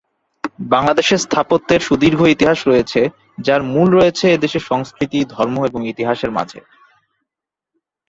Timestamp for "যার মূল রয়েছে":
3.39-4.25